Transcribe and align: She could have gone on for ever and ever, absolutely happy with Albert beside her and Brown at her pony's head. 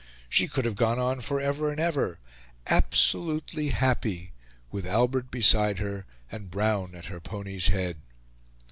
She 0.27 0.47
could 0.47 0.65
have 0.65 0.73
gone 0.75 0.97
on 0.97 1.21
for 1.21 1.39
ever 1.39 1.69
and 1.69 1.79
ever, 1.79 2.19
absolutely 2.65 3.67
happy 3.67 4.33
with 4.71 4.87
Albert 4.87 5.29
beside 5.29 5.77
her 5.77 6.07
and 6.31 6.49
Brown 6.49 6.95
at 6.95 7.05
her 7.05 7.19
pony's 7.21 7.67
head. 7.67 7.97